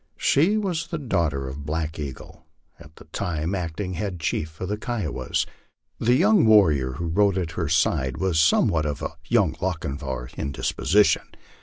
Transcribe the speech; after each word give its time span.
She 0.17 0.57
was 0.57 0.87
the 0.87 0.97
daughter 0.97 1.47
of 1.47 1.63
Black 1.63 1.99
Eagle, 1.99 2.47
at 2.79 2.95
that 2.95 3.13
time 3.13 3.51
the 3.51 3.59
acting 3.59 3.93
head 3.93 4.19
chief 4.19 4.59
of 4.59 4.67
the 4.67 4.75
Kiowas. 4.75 5.45
The 5.99 6.15
young 6.15 6.43
warrior 6.47 6.93
who 6.93 7.05
rode 7.05 7.37
at 7.37 7.51
her 7.51 7.69
side 7.69 8.17
was 8.17 8.39
somewhat 8.39 8.87
of 8.87 9.03
a 9.03 9.13
young 9.27 9.55
Lochinvar 9.61 10.31
in 10.35 10.53
disposition. 10.53 11.27